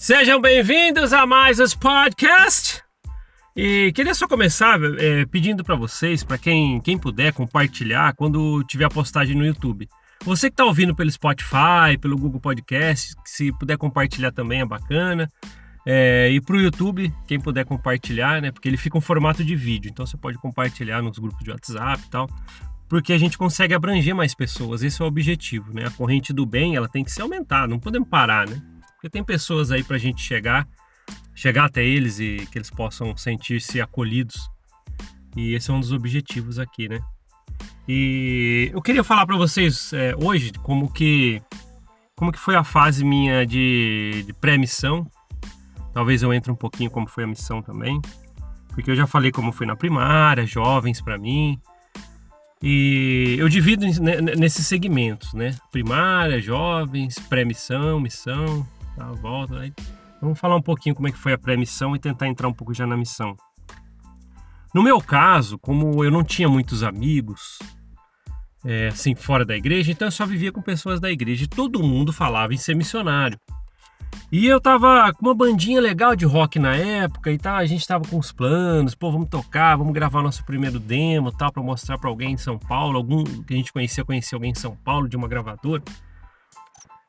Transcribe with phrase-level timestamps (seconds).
[0.00, 2.82] Sejam bem-vindos a mais os podcast.
[3.54, 8.86] E queria só começar é, pedindo para vocês, para quem, quem puder compartilhar quando tiver
[8.86, 9.86] a postagem no YouTube.
[10.24, 15.28] Você que está ouvindo pelo Spotify, pelo Google Podcast, se puder compartilhar também é bacana.
[15.86, 18.50] É, e para o YouTube, quem puder compartilhar, né?
[18.50, 22.02] Porque ele fica um formato de vídeo, então você pode compartilhar nos grupos de WhatsApp
[22.06, 22.26] e tal,
[22.88, 24.82] porque a gente consegue abranger mais pessoas.
[24.82, 25.84] Esse é o objetivo, né?
[25.86, 28.62] A corrente do bem, ela tem que ser aumentada, não podemos parar, né?
[29.00, 30.68] Porque tem pessoas aí para a gente chegar,
[31.34, 34.50] chegar até eles e que eles possam sentir-se acolhidos.
[35.34, 37.00] E esse é um dos objetivos aqui, né?
[37.88, 41.40] E eu queria falar para vocês é, hoje como que
[42.14, 45.10] como que foi a fase minha de, de pré-missão.
[45.94, 48.02] Talvez eu entre um pouquinho como foi a missão também,
[48.68, 51.58] porque eu já falei como foi na primária, jovens para mim.
[52.62, 53.86] E eu divido
[54.36, 55.56] nesses segmentos, né?
[55.72, 59.58] Primária, jovens, pré-missão, missão, tá, volta.
[59.60, 59.72] Aí.
[60.20, 62.74] Vamos falar um pouquinho como é que foi a pré-missão e tentar entrar um pouco
[62.74, 63.34] já na missão.
[64.74, 67.58] No meu caso, como eu não tinha muitos amigos,
[68.64, 71.82] é, assim, fora da igreja, então eu só vivia com pessoas da igreja e todo
[71.82, 73.38] mundo falava em ser missionário.
[74.30, 77.84] E eu tava com uma bandinha legal de rock na época e tal, a gente
[77.86, 81.98] tava com os planos, pô, vamos tocar, vamos gravar nosso primeiro demo, tal, para mostrar
[81.98, 85.08] para alguém em São Paulo, algum que a gente conhecia, conhecia alguém em São Paulo
[85.08, 85.82] de uma gravadora.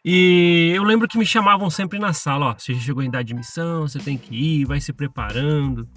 [0.03, 3.27] E eu lembro que me chamavam sempre na sala, ó, você já chegou em idade
[3.27, 5.87] de missão, você tem que ir, vai se preparando.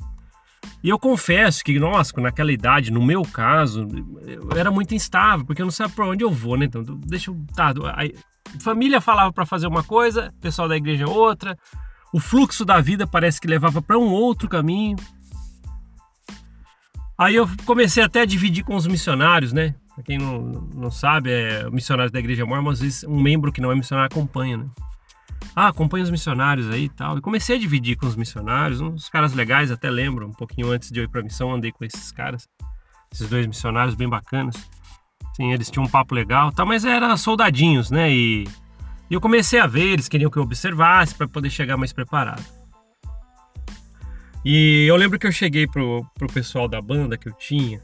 [0.83, 3.87] E eu confesso que, nossa, naquela idade, no meu caso,
[4.27, 6.67] eu era muito instável, porque eu não sabia para onde eu vou, né?
[6.67, 7.45] Então, deixa eu.
[7.55, 7.73] Tá,
[8.61, 11.57] família falava para fazer uma coisa, pessoal da igreja outra.
[12.13, 14.97] O fluxo da vida parece que levava para um outro caminho.
[17.17, 19.75] Aí eu comecei até a dividir com os missionários, né?
[19.95, 23.61] Pra quem não, não sabe, é missionário da igreja mormon, às vezes um membro que
[23.61, 24.67] não é missionário acompanha, né?
[25.55, 27.17] Ah, acompanha os missionários aí e tal.
[27.17, 30.91] E comecei a dividir com os missionários, uns caras legais, até lembro, um pouquinho antes
[30.91, 32.49] de eu ir pra missão, andei com esses caras,
[33.13, 34.57] esses dois missionários bem bacanas.
[35.37, 38.11] Sim, eles tinham um papo legal, tá, mas eram soldadinhos, né?
[38.11, 38.45] E,
[39.11, 42.45] e eu comecei a ver, eles queriam que eu observasse para poder chegar mais preparado.
[44.45, 47.81] E eu lembro que eu cheguei pro, pro pessoal da banda que eu tinha,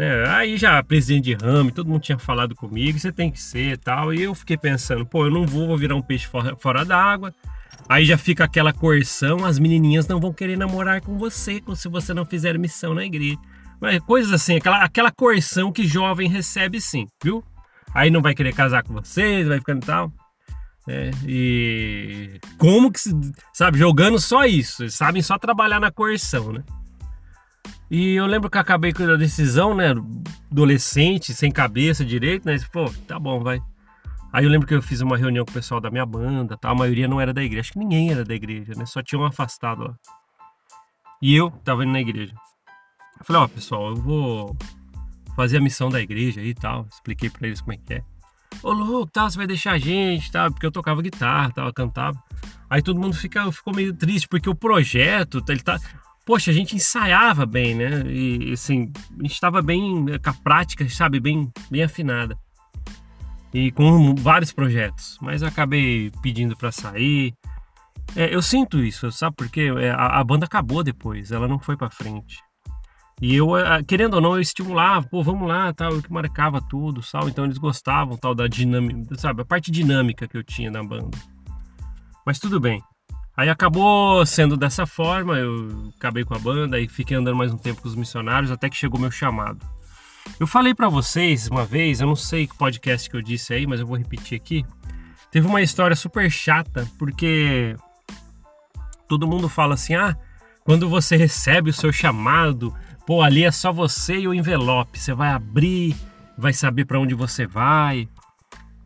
[0.00, 0.26] né?
[0.28, 4.14] Aí já presidente de ramo, todo mundo tinha falado comigo, você tem que ser tal.
[4.14, 7.34] E eu fiquei pensando, pô, eu não vou, vou virar um peixe fora, fora d'água.
[7.86, 12.14] Aí já fica aquela coerção, as menininhas não vão querer namorar com você se você
[12.14, 13.36] não fizer missão na igreja.
[13.78, 17.44] Mas coisas assim, aquela, aquela coerção que jovem recebe sim, viu?
[17.92, 20.10] Aí não vai querer casar com você, vai ficando tal.
[20.88, 23.00] É, e como que,
[23.52, 26.64] sabe, jogando só isso, eles sabem só trabalhar na coerção, né?
[27.90, 29.88] E eu lembro que acabei com a decisão, né?
[30.50, 32.56] Adolescente, sem cabeça direito, né?
[32.72, 33.60] Pô, tá bom, vai.
[34.32, 36.70] Aí eu lembro que eu fiz uma reunião com o pessoal da minha banda, tá?
[36.70, 38.86] a maioria não era da igreja, acho que ninguém era da igreja, né?
[38.86, 39.94] Só tinha um afastado lá.
[41.20, 42.32] E eu tava indo na igreja.
[43.18, 44.56] Eu falei, ó, oh, pessoal, eu vou
[45.34, 46.86] fazer a missão da igreja aí e tal.
[46.92, 48.04] Expliquei para eles como é que é.
[48.62, 52.22] Ô, louco, tal, você vai deixar a gente, tal, porque eu tocava guitarra, tal, cantava.
[52.68, 55.78] Aí todo mundo fica, ficou meio triste, porque o projeto, ele tá
[56.24, 58.02] poxa, a gente ensaiava bem, né?
[58.06, 62.38] E assim, a gente estava bem eh, com a prática, sabe, bem, bem afinada.
[63.52, 67.34] E com vários projetos, mas eu acabei pedindo para sair.
[68.14, 69.36] É, eu sinto isso, sabe?
[69.36, 72.38] Porque é, a, a banda acabou depois, ela não foi para frente.
[73.20, 76.60] E eu, eh, querendo ou não, eu estimulava, pô, vamos lá, tal, eu que marcava
[76.60, 77.28] tudo, tal.
[77.28, 79.42] Então eles gostavam, tal, da dinâmica, sabe?
[79.42, 81.18] A parte dinâmica que eu tinha na banda.
[82.24, 82.82] Mas tudo bem.
[83.36, 87.56] Aí acabou sendo dessa forma, eu acabei com a banda e fiquei andando mais um
[87.56, 89.64] tempo com os missionários até que chegou meu chamado.
[90.38, 93.66] Eu falei para vocês uma vez, eu não sei que podcast que eu disse aí,
[93.66, 94.64] mas eu vou repetir aqui.
[95.30, 97.76] Teve uma história super chata, porque
[99.08, 100.16] todo mundo fala assim: "Ah,
[100.64, 102.74] quando você recebe o seu chamado,
[103.06, 105.96] pô, ali é só você e o envelope, você vai abrir,
[106.36, 108.08] vai saber para onde você vai".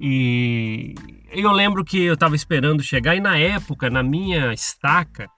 [0.00, 0.94] E
[1.40, 5.28] eu lembro que eu estava esperando chegar e na época, na minha estaca,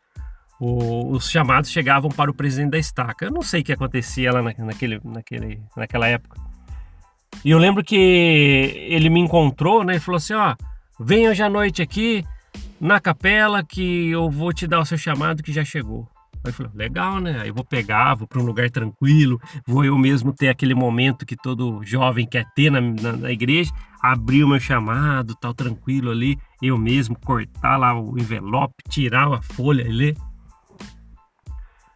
[0.60, 3.26] o, os chamados chegavam para o presidente da estaca.
[3.26, 6.40] Eu não sei o que acontecia lá na, naquele, naquele, naquela época.
[7.44, 9.96] E eu lembro que ele me encontrou, né?
[9.96, 10.54] E falou assim: ó,
[10.98, 12.24] venha hoje à noite aqui
[12.80, 16.08] na capela que eu vou te dar o seu chamado que já chegou.
[16.46, 17.40] Aí eu falei, legal, né?
[17.40, 21.26] Aí eu vou pegar, vou para um lugar tranquilo, vou eu mesmo ter aquele momento
[21.26, 26.10] que todo jovem quer ter na, na, na, igreja, abrir o meu chamado, tal, tranquilo
[26.10, 30.16] ali, eu mesmo cortar lá o envelope, tirar a folha e ler.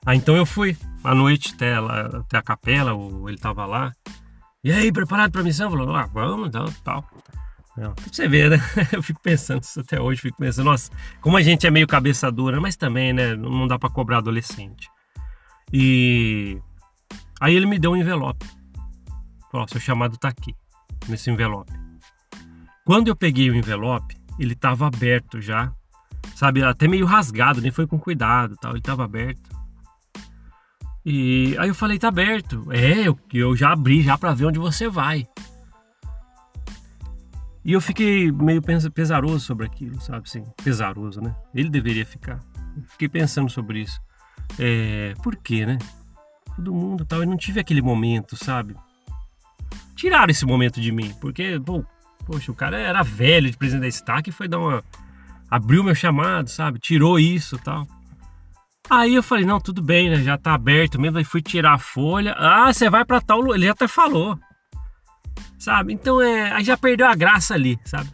[0.04, 2.92] Aí então eu fui à noite até, lá, até a capela,
[3.28, 3.92] ele tava lá.
[4.62, 5.70] E aí, preparado para missão?
[5.70, 7.04] Falou, ah, vamos, tal, tal.
[7.76, 8.58] Não, você ver, né?
[8.92, 10.90] Eu fico pensando isso até hoje, fico pensando, nossa,
[11.20, 13.34] como a gente é meio cabeça dura, mas também, né?
[13.34, 14.88] Não dá para cobrar adolescente.
[15.72, 16.60] E
[17.40, 18.44] aí ele me deu um envelope.
[19.50, 20.54] Falou, seu chamado tá aqui,
[21.08, 21.72] nesse envelope.
[22.84, 25.72] Quando eu peguei o envelope, ele tava aberto já,
[26.34, 26.62] sabe?
[26.62, 29.48] Até meio rasgado, nem foi com cuidado tal, ele tava aberto.
[31.04, 32.66] E aí eu falei, tá aberto.
[32.70, 35.26] É, eu, eu já abri já para ver onde você vai.
[37.64, 38.62] E eu fiquei meio
[38.94, 40.22] pesaroso sobre aquilo, sabe?
[40.26, 41.34] Assim, pesaroso, né?
[41.54, 42.38] Ele deveria ficar.
[42.88, 44.00] fiquei pensando sobre isso.
[44.58, 45.78] É, por quê, né?
[46.56, 47.20] Todo mundo tal.
[47.20, 48.74] Eu não tive aquele momento, sabe?
[49.94, 51.84] Tiraram esse momento de mim, porque, pô,
[52.24, 54.82] poxa, o cara era velho de presidente da Stack e foi dar uma.
[55.50, 56.78] abriu meu chamado, sabe?
[56.78, 57.86] Tirou isso tal.
[58.88, 60.16] Aí eu falei, não, tudo bem, né?
[60.16, 61.18] Já tá aberto mesmo.
[61.18, 62.34] Aí fui tirar a folha.
[62.38, 63.54] Ah, você vai para tal.
[63.54, 64.38] Ele até falou
[65.60, 65.92] sabe?
[65.92, 68.10] Então é, aí já perdeu a graça ali, sabe?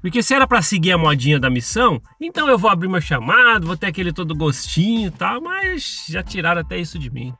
[0.00, 3.66] Porque se era para seguir a modinha da missão, então eu vou abrir meu chamado,
[3.66, 7.34] vou ter aquele todo gostinho e tal, mas já tiraram até isso de mim.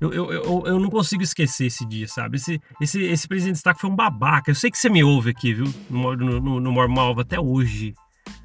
[0.00, 2.36] Eu, eu, eu, eu não consigo esquecer esse dia, sabe?
[2.36, 4.50] Esse, esse, esse presidente de destaque foi um babaca.
[4.50, 5.72] Eu sei que você me ouve aqui, viu?
[5.88, 7.94] No, no, no, Mormalva até hoje,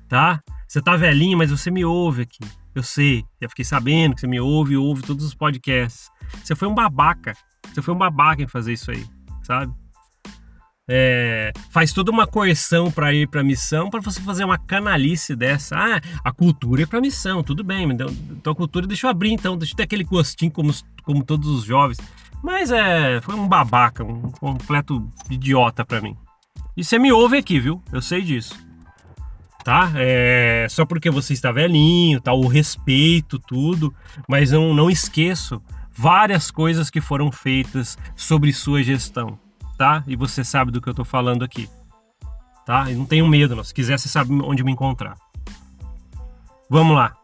[0.07, 0.39] tá?
[0.67, 2.39] Você tá velhinho, mas você me ouve aqui.
[2.75, 6.11] Eu sei, já fiquei sabendo que você me ouve ouve todos os podcasts.
[6.43, 7.33] Você foi um babaca.
[7.77, 9.05] Você foi um babaca em fazer isso aí,
[9.43, 9.71] sabe?
[10.89, 15.75] É, faz toda uma coerção para ir para missão para você fazer uma canalice dessa.
[15.77, 19.31] Ah, a cultura é para missão, tudo bem, então, então a cultura deixa eu abrir
[19.31, 21.99] então, deixa eu ter aquele gostinho como, como todos os jovens.
[22.41, 26.17] Mas é, foi um babaca, um completo idiota para mim.
[26.75, 27.79] E você me ouve aqui, viu?
[27.91, 28.55] Eu sei disso.
[29.63, 29.91] Tá?
[29.97, 32.33] É, só porque você está velhinho, tá?
[32.33, 33.93] O respeito, tudo.
[34.27, 35.61] Mas não, não esqueço
[35.97, 39.39] várias coisas que foram feitas sobre sua gestão,
[39.77, 40.03] tá?
[40.05, 41.67] E você sabe do que eu estou falando aqui,
[42.65, 42.91] tá?
[42.91, 43.63] E não tenho medo, não.
[43.63, 45.17] se quiser você sabe onde me encontrar.
[46.69, 47.15] Vamos lá.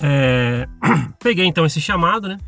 [0.00, 0.68] É...
[1.18, 2.38] Peguei então esse chamado, né?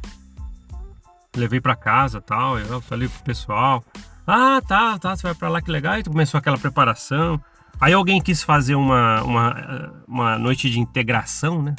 [1.34, 2.58] Levei para casa, tal.
[2.58, 3.82] Eu falei pro pessoal:
[4.26, 5.98] "Ah, tá, tá, você vai para lá que legal".
[5.98, 7.42] E começou aquela preparação.
[7.80, 11.74] Aí alguém quis fazer uma, uma, uma noite de integração, né?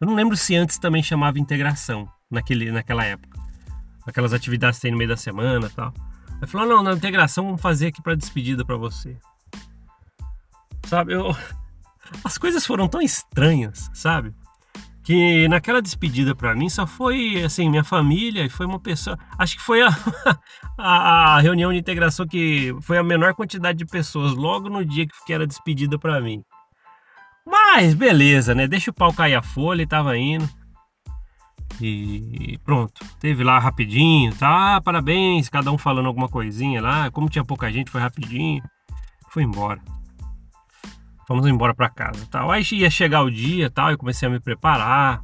[0.00, 3.38] Eu não lembro se antes também chamava integração naquele, naquela época.
[4.06, 5.92] Aquelas atividades que tem no meio da semana tal.
[6.38, 9.16] Ele falou: não, na integração vamos fazer aqui para despedida para você.
[10.86, 11.34] Sabe, eu.
[12.22, 14.34] As coisas foram tão estranhas, sabe?
[15.02, 19.18] Que naquela despedida para mim só foi assim, minha família e foi uma pessoa.
[19.38, 19.88] Acho que foi a,
[20.78, 25.06] a, a, reunião de integração que foi a menor quantidade de pessoas logo no dia
[25.26, 26.42] que era despedida para mim.
[27.46, 28.66] Mas beleza, né?
[28.66, 30.48] Deixa o pau cair a folha e tava indo.
[31.80, 34.80] E pronto, teve lá rapidinho, tá?
[34.80, 37.10] Parabéns, cada um falando alguma coisinha lá.
[37.10, 38.62] Como tinha pouca gente, foi rapidinho.
[39.30, 39.80] Foi embora.
[41.26, 42.50] Fomos embora para casa, tal.
[42.50, 45.22] Aí ia chegar o dia, tal, eu comecei a me preparar.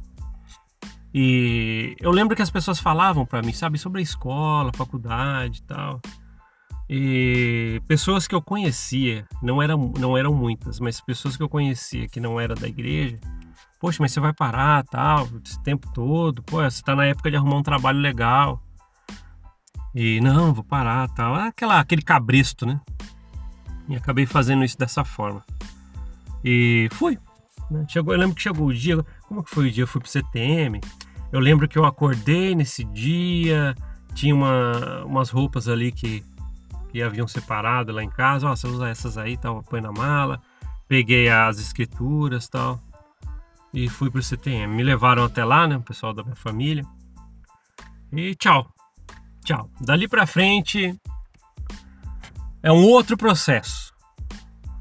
[1.13, 6.01] E eu lembro que as pessoas falavam para mim, sabe, sobre a escola, faculdade tal.
[6.89, 12.07] E pessoas que eu conhecia, não eram, não eram muitas, mas pessoas que eu conhecia
[12.07, 13.17] que não era da igreja,
[13.81, 17.35] poxa, mas você vai parar, tal, esse tempo todo, pô, você tá na época de
[17.35, 18.61] arrumar um trabalho legal.
[19.93, 22.79] E não, vou parar, tal, aquela aquele cabresto, né?
[23.89, 25.43] E acabei fazendo isso dessa forma.
[26.43, 27.17] E fui.
[27.71, 27.83] Né?
[27.89, 29.83] Chegou, eu lembro que chegou o dia, como que foi o dia?
[29.83, 30.79] Eu fui pro CTM.
[31.31, 33.75] Eu lembro que eu acordei nesse dia,
[34.13, 36.23] tinha uma, umas roupas ali que,
[36.89, 38.47] que haviam separado lá em casa.
[38.47, 40.39] Ó, você usa essas aí, tal, põe na mala.
[40.87, 42.79] Peguei as escrituras, tal
[43.73, 44.73] e fui pro CTM.
[44.73, 46.85] Me levaram até lá, né, o pessoal da minha família.
[48.11, 48.67] E tchau.
[49.43, 49.69] Tchau.
[49.79, 50.99] Dali para frente
[52.61, 53.93] é um outro processo.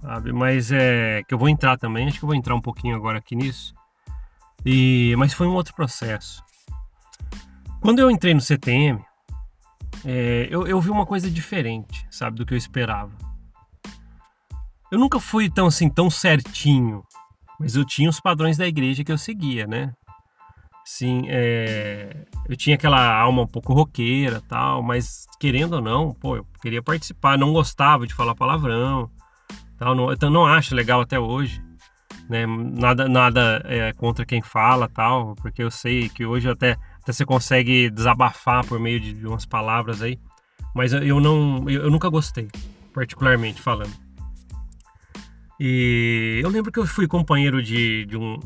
[0.01, 0.33] Sabe?
[0.33, 3.19] Mas é que eu vou entrar também, acho que eu vou entrar um pouquinho agora
[3.19, 3.75] aqui nisso.
[4.65, 6.43] E mas foi um outro processo.
[7.81, 9.03] Quando eu entrei no CTM,
[10.05, 13.13] é, eu, eu vi uma coisa diferente, sabe, do que eu esperava.
[14.91, 17.03] Eu nunca fui tão assim tão certinho
[17.61, 19.93] mas eu tinha os padrões da igreja que eu seguia, né?
[20.83, 22.27] Sim, é...
[22.49, 26.83] eu tinha aquela alma um pouco roqueira tal, mas querendo ou não, pô, eu queria
[26.83, 29.11] participar, não gostava de falar palavrão,
[29.79, 31.63] tal, não, então não acho legal até hoje,
[32.31, 32.47] né?
[32.47, 37.27] Nada, nada é, contra quem fala tal, porque eu sei que hoje até, até você
[37.27, 40.19] consegue desabafar por meio de, de umas palavras aí,
[40.75, 42.49] mas eu não, eu, eu nunca gostei,
[42.95, 44.10] particularmente falando.
[45.63, 48.41] E eu lembro que eu fui companheiro de, de, um,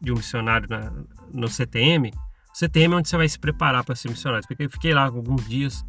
[0.00, 0.92] de um missionário na,
[1.34, 2.12] no CTM.
[2.54, 4.46] O CTM é onde você vai se preparar para ser missionário.
[4.56, 5.84] Eu fiquei lá alguns dias.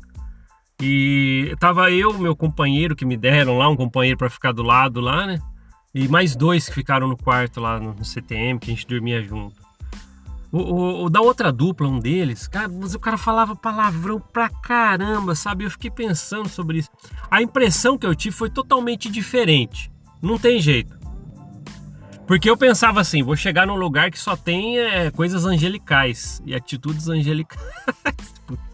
[0.81, 4.99] E tava eu, meu companheiro que me deram lá, um companheiro para ficar do lado
[4.99, 5.39] lá, né?
[5.93, 9.21] E mais dois que ficaram no quarto lá no, no CTM, que a gente dormia
[9.21, 9.61] junto.
[10.51, 14.49] O, o, o, da outra dupla, um deles, cara, mas o cara falava palavrão pra
[14.49, 15.65] caramba, sabe?
[15.65, 16.89] Eu fiquei pensando sobre isso.
[17.29, 19.90] A impressão que eu tive foi totalmente diferente.
[20.21, 20.99] Não tem jeito.
[22.27, 26.55] Porque eu pensava assim, vou chegar num lugar que só tem é, coisas angelicais e
[26.55, 27.61] atitudes angelicais.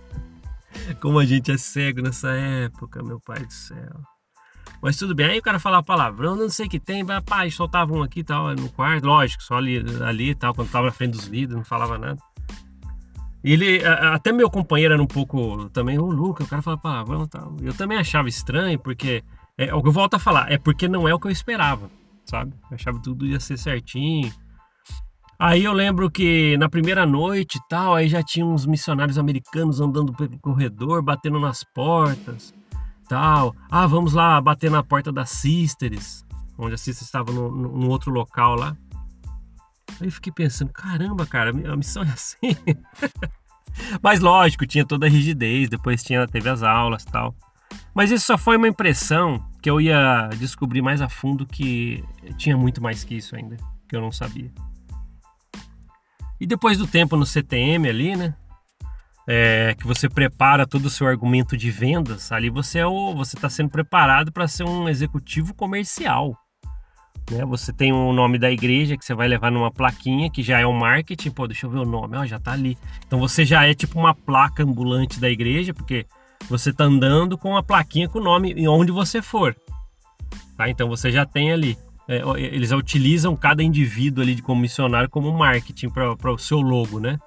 [1.01, 4.00] Como a gente é cego nessa época, meu pai do céu.
[4.82, 5.27] Mas tudo bem.
[5.27, 8.20] Aí o cara falava palavrão, não sei o que tem, vai, pai, soltava um aqui
[8.20, 11.58] e tal, no quarto, lógico, só ali, e tal, quando tava na frente dos vidros,
[11.58, 12.22] não falava nada.
[13.44, 17.24] E ele, até meu companheiro era um pouco também, oh, Luca, o cara fala palavrão
[17.24, 17.56] e tal.
[17.62, 19.24] Eu também achava estranho, porque,
[19.58, 21.90] é, o que eu volto a falar, é porque não é o que eu esperava,
[22.26, 22.54] sabe?
[22.70, 24.32] Eu achava tudo ia ser certinho.
[25.40, 29.80] Aí eu lembro que na primeira noite e tal, aí já tinha uns missionários americanos
[29.80, 32.54] andando pelo corredor, batendo nas portas
[33.08, 33.56] tal.
[33.70, 36.26] Ah, vamos lá bater na porta das Sisters,
[36.58, 38.76] onde a Sisters estava no outro local lá.
[40.00, 42.56] Aí eu fiquei pensando, caramba, cara, a missão é assim.
[44.02, 47.36] Mas lógico, tinha toda a rigidez, depois tinha, teve as aulas tal.
[47.98, 52.04] Mas isso só foi uma impressão que eu ia descobrir mais a fundo que
[52.38, 53.58] tinha muito mais que isso ainda,
[53.89, 54.51] que eu não sabia.
[56.39, 58.36] E depois do tempo no CTM ali, né?
[59.27, 63.36] é, que você prepara todo o seu argumento de vendas, ali você é o, você
[63.36, 66.34] está sendo preparado para ser um executivo comercial.
[67.30, 67.44] Né?
[67.46, 70.66] Você tem o nome da igreja que você vai levar numa plaquinha que já é
[70.66, 71.32] o marketing.
[71.32, 72.77] Pô, deixa eu ver o nome, ó, já está ali.
[73.06, 76.06] Então você já é tipo uma placa ambulante da igreja, porque
[76.50, 79.56] você está andando com a plaquinha com o nome e onde você for.
[80.56, 80.70] Tá?
[80.70, 81.77] Então você já tem ali.
[82.08, 87.00] É, eles utilizam cada indivíduo ali de como missionário como marketing para o seu logo,
[87.00, 87.20] né?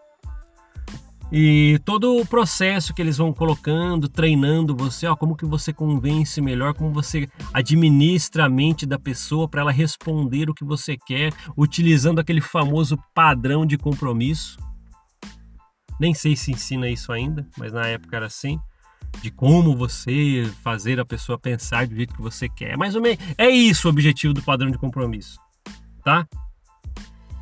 [1.32, 6.40] E todo o processo que eles vão colocando, treinando você, ó, como que você convence
[6.40, 11.32] melhor, como você administra a mente da pessoa para ela responder o que você quer,
[11.56, 14.58] utilizando aquele famoso padrão de compromisso.
[16.00, 18.58] Nem sei se ensina isso ainda, mas na época era assim.
[19.22, 22.76] De como você fazer a pessoa pensar do jeito que você quer.
[22.76, 25.38] Mais ou menos é isso o objetivo do padrão de compromisso,
[26.04, 26.26] tá?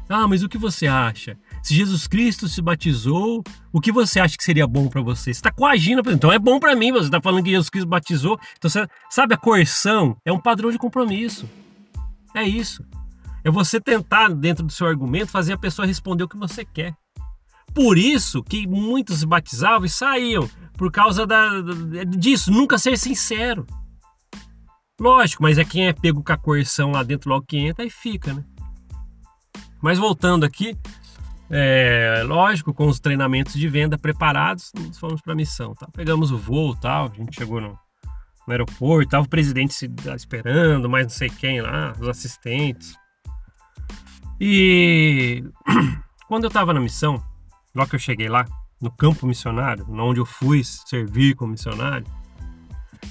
[0.08, 1.36] Ah, mas o que você acha?
[1.62, 5.24] Se Jesus Cristo se batizou, o que você acha que seria bom para você?
[5.24, 6.90] Você está coagindo, então é bom para mim.
[6.92, 8.40] Você está falando que Jesus Cristo batizou.
[8.56, 11.46] Então, você, sabe, a coerção é um padrão de compromisso.
[12.34, 12.82] É isso.
[13.44, 16.94] É você tentar, dentro do seu argumento, fazer a pessoa responder o que você quer.
[17.74, 20.48] Por isso que muitos se batizavam e saíam,
[20.78, 21.60] por causa da,
[22.16, 23.66] disso, nunca ser sincero.
[24.98, 27.90] Lógico, mas é quem é pego com a coerção lá dentro logo que entra e
[27.90, 28.44] fica, né?
[29.82, 30.78] Mas voltando aqui,
[31.50, 35.74] é, lógico, com os treinamentos de venda preparados, nós fomos para a missão.
[35.74, 35.88] Tá?
[35.92, 37.70] Pegamos o voo tal, a gente chegou no,
[38.46, 42.94] no aeroporto, tava o presidente se, esperando, mais não sei quem lá, os assistentes.
[44.40, 45.44] E
[46.28, 47.22] quando eu estava na missão,
[47.74, 48.46] logo que eu cheguei lá,
[48.80, 52.06] no campo missionário, onde eu fui servir como missionário,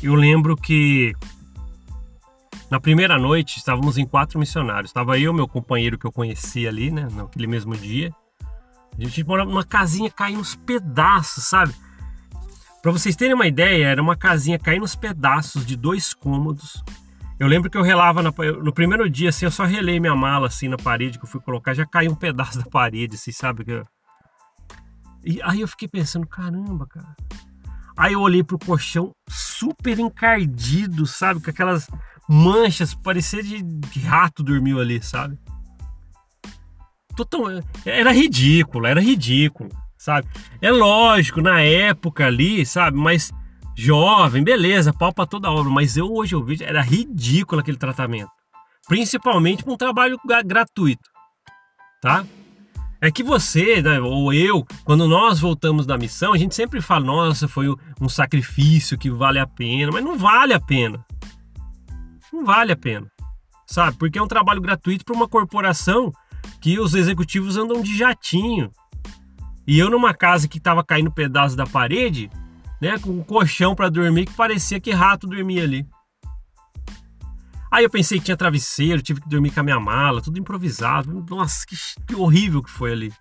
[0.01, 1.13] eu lembro que
[2.69, 4.89] na primeira noite estávamos em quatro missionários.
[4.89, 8.13] Estava eu, meu companheiro que eu conheci ali, né, naquele mesmo dia.
[8.97, 11.73] A gente morava numa casinha caindo nos pedaços, sabe?
[12.81, 16.83] Para vocês terem uma ideia, era uma casinha caindo nos pedaços de dois cômodos.
[17.39, 18.33] Eu lembro que eu relava na,
[18.63, 21.39] no primeiro dia, assim, eu só relei minha mala assim na parede que eu fui
[21.39, 23.63] colocar, já caiu um pedaço da parede, assim, sabe?
[25.23, 27.15] E aí eu fiquei pensando, caramba, cara.
[27.97, 31.41] Aí eu olhei pro colchão super encardido, sabe?
[31.41, 31.89] Com aquelas
[32.29, 35.39] manchas, parecia de, de rato dormiu ali, sabe?
[37.17, 40.27] total, era ridículo, era ridículo, sabe?
[40.61, 42.97] É lógico, na época ali, sabe?
[42.97, 43.33] Mas
[43.75, 48.29] jovem, beleza, pau pra toda obra, mas eu hoje eu vejo, era ridículo aquele tratamento.
[48.87, 51.09] Principalmente para um trabalho gratuito,
[52.01, 52.23] tá?
[52.99, 57.05] É que você, né, ou eu, quando nós voltamos da missão, a gente sempre fala,
[57.05, 57.67] nossa, foi
[58.01, 61.05] um sacrifício que vale a pena, mas não vale a pena.
[62.33, 63.07] Não vale a pena,
[63.67, 63.97] sabe?
[63.97, 66.11] Porque é um trabalho gratuito para uma corporação
[66.59, 68.71] que os executivos andam de jatinho.
[69.65, 72.31] E eu numa casa que estava caindo pedaço da parede,
[72.81, 75.85] né, com um colchão para dormir que parecia que rato dormia ali.
[77.77, 81.23] Aí eu pensei que tinha travesseiro, tive que dormir com a minha mala, tudo improvisado.
[81.29, 81.75] Nossa, que,
[82.07, 83.13] que horrível que foi ali.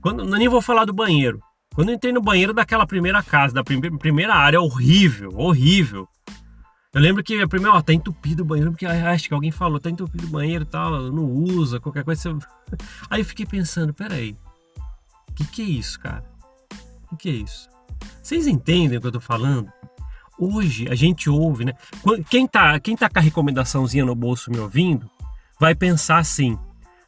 [0.00, 1.40] Quando, nem vou falar do banheiro.
[1.76, 6.08] Quando eu entrei no banheiro daquela primeira casa, da primeira, primeira área, horrível, horrível.
[6.92, 9.78] Eu lembro que a primeira, ó, tá entupido o banheiro, porque acho que alguém falou,
[9.78, 12.32] tá entupido o banheiro e tal, não usa, qualquer coisa.
[12.32, 12.46] Você...
[13.08, 14.36] Aí eu fiquei pensando, peraí,
[15.30, 16.24] o que, que é isso, cara?
[17.04, 17.68] O que, que é isso?
[18.20, 19.72] Vocês entendem o que eu tô falando?
[20.38, 21.72] Hoje a gente ouve, né?
[22.28, 25.08] Quem tá, quem tá com a recomendaçãozinha no bolso me ouvindo,
[25.60, 26.58] vai pensar assim: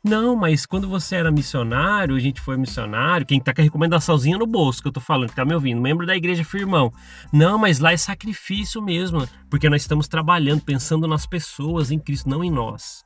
[0.04, 4.36] não, mas quando você era missionário, a gente foi missionário, quem tá com a recomendaçãozinha
[4.36, 6.92] no bolso que eu tô falando, que tá me ouvindo, membro da igreja firmão.
[7.32, 12.28] Não, mas lá é sacrifício mesmo, porque nós estamos trabalhando, pensando nas pessoas em Cristo,
[12.28, 13.02] não em nós.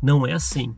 [0.00, 0.72] Não é assim.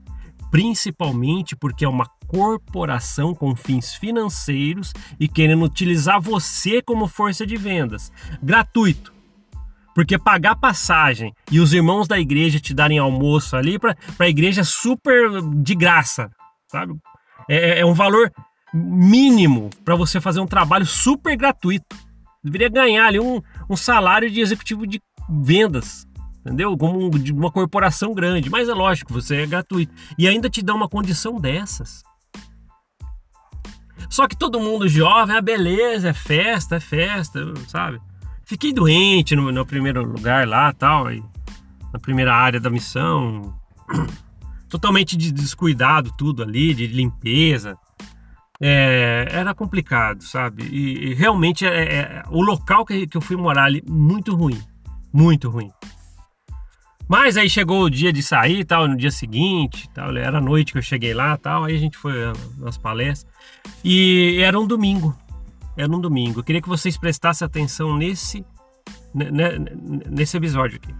[0.56, 7.58] Principalmente porque é uma corporação com fins financeiros e querendo utilizar você como força de
[7.58, 8.10] vendas.
[8.42, 9.12] Gratuito.
[9.94, 14.62] Porque pagar passagem e os irmãos da igreja te darem almoço ali para a igreja
[14.62, 16.30] é super de graça,
[16.68, 16.94] sabe?
[17.46, 18.32] É, é um valor
[18.72, 21.94] mínimo para você fazer um trabalho super gratuito.
[22.42, 26.08] Deveria ganhar ali um, um salário de executivo de vendas,
[26.46, 26.76] entendeu?
[26.76, 28.48] Como de uma corporação grande.
[28.48, 29.92] Mas é lógico, você é gratuito.
[30.16, 32.04] E ainda te dá uma condição dessas.
[34.08, 38.00] Só que todo mundo jovem, ah, beleza, é festa, é festa, sabe?
[38.44, 41.20] Fiquei doente no, no primeiro lugar lá, tal, aí,
[41.92, 43.52] na primeira área da missão.
[44.70, 47.76] Totalmente de descuidado tudo ali, de limpeza.
[48.60, 50.62] É, era complicado, sabe?
[50.64, 54.60] E, e realmente é, é, o local que, que eu fui morar ali, muito ruim.
[55.12, 55.70] Muito ruim.
[57.08, 60.78] Mas aí chegou o dia de sair tal, no dia seguinte, tal, era noite que
[60.78, 62.14] eu cheguei lá tal, aí a gente foi
[62.58, 63.32] nas palestras.
[63.84, 65.16] E era um domingo
[65.76, 66.40] era um domingo.
[66.40, 68.44] Eu queria que vocês prestassem atenção nesse,
[69.14, 69.58] né, né,
[70.08, 70.94] nesse episódio aqui.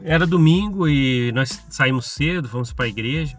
[0.00, 3.36] Era domingo e nós saímos cedo, fomos para a igreja.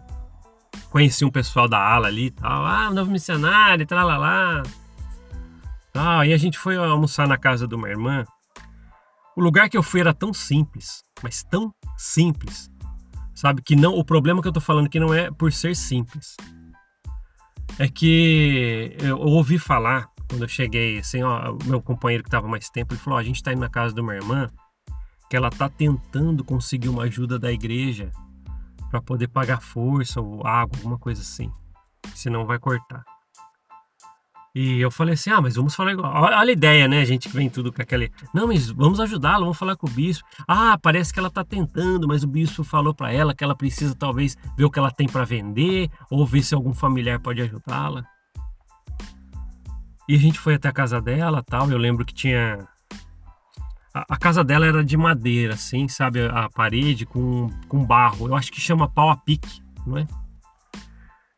[0.90, 2.66] Conheci um pessoal da ala ali e tal.
[2.66, 4.62] Ah, novo missionário, tralalá.
[5.94, 8.26] Ah, e a gente foi almoçar na casa de uma irmã.
[9.40, 12.70] O lugar que eu fui era tão simples, mas tão simples.
[13.34, 16.36] Sabe que não, o problema que eu tô falando aqui não é por ser simples
[17.78, 22.68] é que eu ouvi falar quando eu cheguei, assim, ó, meu companheiro que estava mais
[22.68, 24.50] tempo, ele falou: a gente está indo na casa de uma irmã
[25.30, 28.12] que ela está tentando conseguir uma ajuda da igreja
[28.90, 31.50] para poder pagar força ou água, alguma coisa assim.
[32.14, 33.02] Senão vai cortar.
[34.54, 36.12] E eu falei assim: ah, mas vamos falar igual.
[36.12, 37.00] Olha a ideia, né?
[37.00, 38.10] A gente que vem tudo com aquele.
[38.34, 40.26] Não, mas vamos ajudá-la, vamos falar com o bispo.
[40.46, 43.94] Ah, parece que ela tá tentando, mas o bispo falou para ela que ela precisa
[43.94, 48.04] talvez ver o que ela tem para vender ou ver se algum familiar pode ajudá-la.
[50.08, 51.70] E a gente foi até a casa dela tal.
[51.70, 52.66] Eu lembro que tinha.
[53.94, 56.22] A, casa dela era de madeira, assim, sabe?
[56.22, 58.26] A, a parede com, com barro.
[58.26, 60.06] Eu acho que chama pau a pique, não é?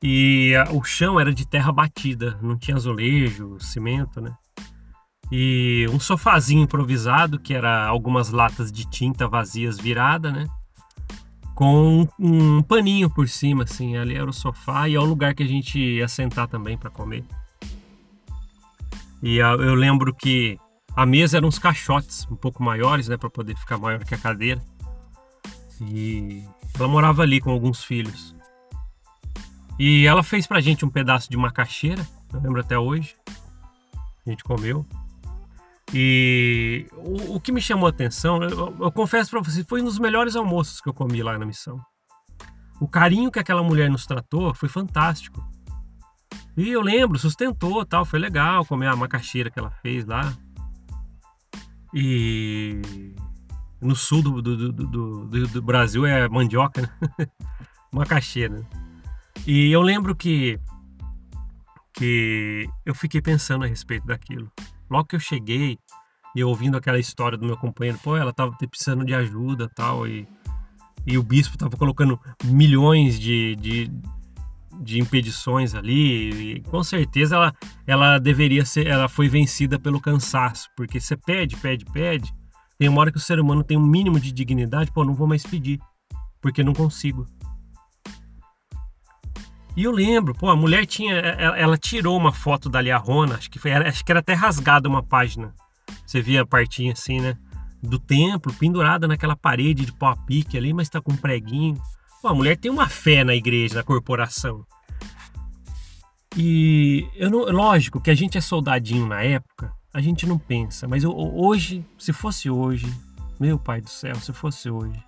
[0.03, 4.35] E a, o chão era de terra batida, não tinha azulejo, cimento, né?
[5.31, 10.47] E um sofazinho improvisado, que era algumas latas de tinta vazias virada, né?
[11.55, 13.97] Com um, um paninho por cima, assim.
[13.97, 16.91] Ali era o sofá e é o lugar que a gente ia sentar também para
[16.91, 17.25] comer.
[19.23, 20.59] E a, eu lembro que
[20.95, 24.19] a mesa eram uns caixotes um pouco maiores, né, para poder ficar maior que a
[24.19, 24.61] cadeira.
[25.81, 28.35] E ela morava ali com alguns filhos.
[29.85, 33.17] E ela fez pra gente um pedaço de macaxeira, eu lembro até hoje.
[34.25, 34.87] A gente comeu.
[35.93, 39.85] E o, o que me chamou a atenção, eu, eu confesso para vocês, foi um
[39.85, 41.81] dos melhores almoços que eu comi lá na missão.
[42.81, 45.45] O carinho que aquela mulher nos tratou foi fantástico.
[46.57, 50.33] E eu lembro, sustentou, tal, foi legal comer a macaxeira que ela fez lá.
[51.93, 52.81] E
[53.81, 57.27] no sul do, do, do, do, Brasil é mandioca, né?
[57.93, 58.65] macaxeira.
[59.47, 60.59] E eu lembro que
[61.93, 64.51] que eu fiquei pensando a respeito daquilo.
[64.91, 65.79] Logo que eu cheguei
[66.35, 70.27] e ouvindo aquela história do meu companheiro, pô, ela tava precisando de ajuda tal, e,
[71.07, 73.91] e o bispo tava colocando milhões de, de,
[74.81, 77.55] de impedições ali, e com certeza ela,
[77.87, 82.35] ela deveria ser, ela foi vencida pelo cansaço, porque você pede, pede, pede,
[82.79, 85.27] tem uma hora que o ser humano tem um mínimo de dignidade, pô, não vou
[85.27, 85.79] mais pedir,
[86.41, 87.27] porque não consigo.
[89.77, 91.15] E eu lembro, pô, a mulher tinha.
[91.15, 93.73] Ela, ela tirou uma foto da Liarrona, acho que foi.
[93.73, 95.55] Acho que era até rasgada uma página.
[96.07, 97.37] Você via a partinha assim, né?
[97.83, 101.81] Do templo, pendurada naquela parede de pau a pique ali, mas tá com um preguinho.
[102.21, 104.65] Pô, a mulher tem uma fé na igreja, na corporação.
[106.37, 110.89] E eu não, lógico que a gente é soldadinho na época, a gente não pensa,
[110.89, 112.87] mas eu, hoje, se fosse hoje,
[113.39, 114.99] meu pai do céu, se fosse hoje,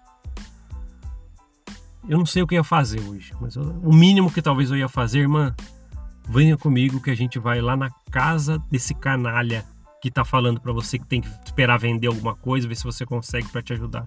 [2.09, 4.89] eu não sei o que ia fazer hoje, mas o mínimo que talvez eu ia
[4.89, 5.55] fazer, irmã,
[6.29, 9.65] venha comigo que a gente vai lá na casa desse canalha
[10.01, 13.07] que tá falando para você que tem que esperar vender alguma coisa, ver se você
[13.07, 14.05] consegue para te ajudar.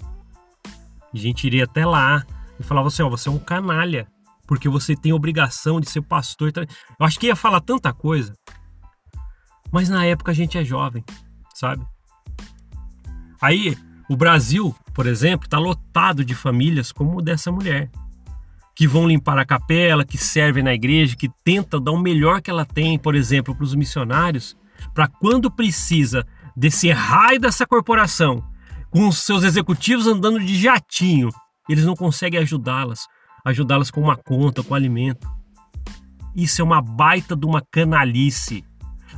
[1.11, 2.23] E a gente iria até lá
[2.59, 4.07] e falava assim, ó, você é um canalha,
[4.45, 6.51] porque você tem obrigação de ser pastor.
[6.55, 8.33] Eu acho que ia falar tanta coisa.
[9.71, 11.03] Mas na época a gente é jovem,
[11.53, 11.85] sabe?
[13.41, 13.75] Aí,
[14.09, 17.89] o Brasil, por exemplo, está lotado de famílias como dessa mulher,
[18.75, 22.49] que vão limpar a capela, que servem na igreja, que tentam dar o melhor que
[22.49, 24.55] ela tem, por exemplo, para os missionários,
[24.93, 28.43] para quando precisa desse raio dessa corporação,
[28.89, 31.29] com os seus executivos andando de jatinho,
[31.67, 33.07] eles não conseguem ajudá-las,
[33.43, 35.29] ajudá-las com uma conta, com alimento.
[36.35, 38.63] Isso é uma baita de uma canalice.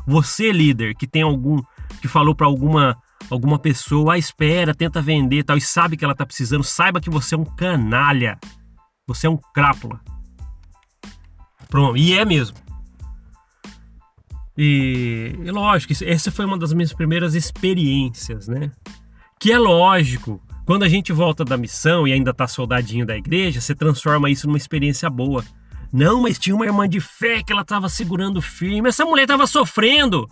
[0.08, 1.62] Você, líder, que tem algum
[2.02, 2.97] que falou para alguma
[3.29, 7.36] alguma pessoa, espera, tenta vender tal, e sabe que ela está precisando, saiba que você
[7.36, 8.38] é um canalha.
[9.08, 9.99] Você é um crápula.
[11.67, 12.58] Pronto, e é mesmo.
[14.58, 18.71] E, e lógico, essa foi uma das minhas primeiras experiências, né?
[19.39, 23.62] Que é lógico, quando a gente volta da missão e ainda tá soldadinho da igreja,
[23.62, 25.43] você transforma isso numa experiência boa.
[25.91, 28.89] Não, mas tinha uma irmã de fé que ela estava segurando firme.
[28.89, 30.27] Essa mulher estava sofrendo.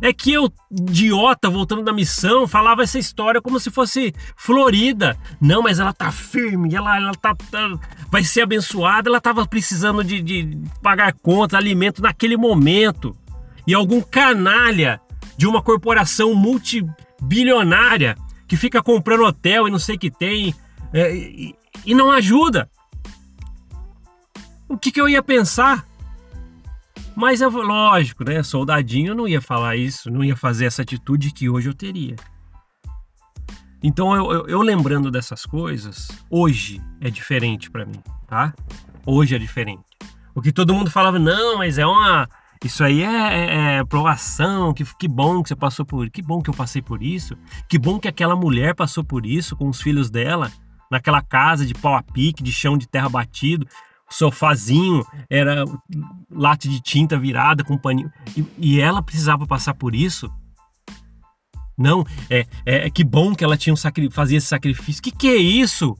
[0.00, 5.16] É que eu, idiota, voltando da missão, falava essa história como se fosse florida.
[5.40, 7.78] Não, mas ela tá firme, ela, ela tá, tá
[8.10, 9.08] vai ser abençoada.
[9.08, 13.16] Ela tava precisando de, de pagar contas, alimento naquele momento.
[13.66, 15.00] E algum canalha
[15.36, 20.54] de uma corporação multibilionária que fica comprando hotel e não sei o que tem
[20.92, 21.54] é, e,
[21.84, 22.70] e não ajuda.
[24.68, 25.86] O que, que eu ia pensar?
[27.16, 28.42] Mas é lógico, né?
[28.42, 32.14] Soldadinho não ia falar isso, não ia fazer essa atitude que hoje eu teria.
[33.82, 38.52] Então eu, eu, eu lembrando dessas coisas, hoje é diferente para mim, tá?
[39.06, 39.84] Hoje é diferente.
[40.34, 42.28] O que todo mundo falava, não, mas é uma.
[42.62, 46.42] Isso aí é, é, é provação, que, que bom que você passou por que bom
[46.42, 47.36] que eu passei por isso,
[47.68, 50.50] que bom que aquela mulher passou por isso com os filhos dela,
[50.90, 53.66] naquela casa de pau a pique, de chão de terra batido,
[54.08, 55.64] sofazinho, era
[56.30, 58.10] late de tinta virada com paninho.
[58.36, 60.30] E, e, ela precisava passar por isso?
[61.76, 65.02] Não, é, é, é que bom que ela tinha um sacri, fazia esse sacrifício.
[65.02, 65.96] Que que é isso?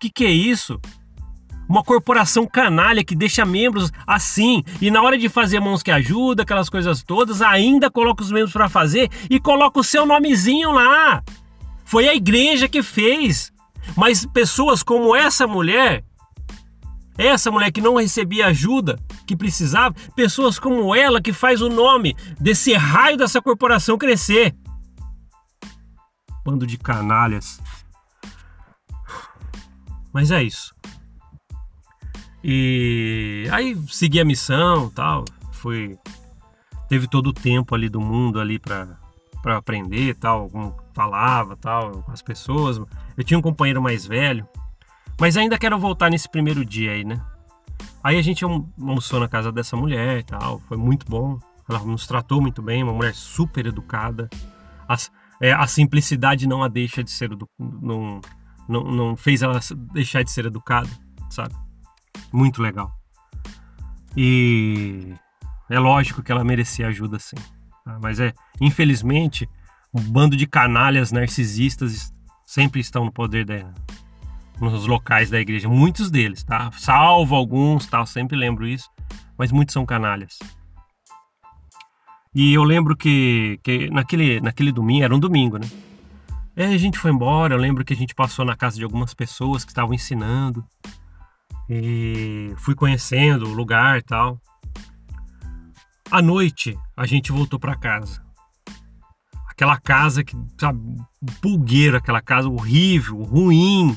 [0.00, 0.80] Que que é isso?
[1.68, 6.42] Uma corporação canalha que deixa membros assim e na hora de fazer mãos que ajuda,
[6.42, 11.22] aquelas coisas todas, ainda coloca os membros para fazer e coloca o seu nomezinho lá.
[11.84, 13.52] Foi a igreja que fez.
[13.96, 16.04] Mas pessoas como essa mulher
[17.26, 22.16] essa mulher que não recebia ajuda que precisava, pessoas como ela que faz o nome
[22.40, 24.54] desse raio dessa corporação crescer.
[26.44, 27.60] Bando de canalhas.
[30.12, 30.74] Mas é isso.
[32.42, 35.98] E aí segui a missão, tal, foi
[36.88, 38.98] teve todo o tempo ali do mundo ali para
[39.42, 42.78] para aprender, tal, como falava, tal, com as pessoas.
[43.16, 44.46] Eu tinha um companheiro mais velho
[45.20, 47.20] mas ainda quero voltar nesse primeiro dia aí, né?
[48.02, 51.38] Aí a gente almoçou na casa dessa mulher e tal, foi muito bom.
[51.68, 54.30] Ela nos tratou muito bem, uma mulher super educada.
[54.88, 54.96] A,
[55.38, 58.20] é, a simplicidade não a deixa de ser não,
[58.66, 59.60] não, não fez ela
[59.92, 60.88] deixar de ser educada,
[61.28, 61.54] sabe?
[62.32, 62.90] Muito legal.
[64.16, 65.14] E
[65.68, 67.36] é lógico que ela merecia ajuda sim.
[67.84, 67.98] Tá?
[68.02, 69.46] Mas é, infelizmente,
[69.92, 72.10] um bando de canalhas narcisistas
[72.42, 73.70] sempre estão no poder da,
[74.60, 76.70] nos locais da igreja, muitos deles, tá?
[76.72, 78.06] Salvo alguns, tal, tá?
[78.06, 78.90] sempre lembro isso,
[79.38, 80.38] mas muitos são canalhas.
[82.34, 85.68] E eu lembro que, que naquele, naquele domingo, era um domingo, né?
[86.54, 89.14] É, a gente foi embora, eu lembro que a gente passou na casa de algumas
[89.14, 90.64] pessoas que estavam ensinando.
[91.68, 94.40] E fui conhecendo o lugar e tal.
[96.10, 98.20] À noite, a gente voltou para casa.
[99.48, 100.80] Aquela casa que, sabe,
[101.40, 103.96] pulgueira, aquela casa horrível, ruim,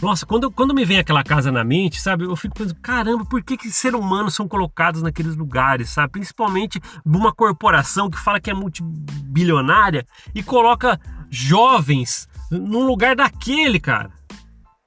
[0.00, 3.42] nossa, quando, quando me vem aquela casa na mente, sabe, eu fico pensando, caramba, por
[3.42, 6.12] que, que seres humanos são colocados naqueles lugares, sabe?
[6.12, 14.10] Principalmente uma corporação que fala que é multibilionária e coloca jovens num lugar daquele, cara.